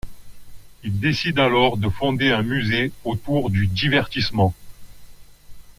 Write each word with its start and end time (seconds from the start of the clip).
Ils 0.83 0.99
décident 0.99 1.43
alors 1.43 1.77
de 1.77 1.87
fonder 1.87 2.31
un 2.31 2.41
musée 2.41 2.91
autour 3.05 3.51
du 3.51 3.67
divertissement. 3.67 4.55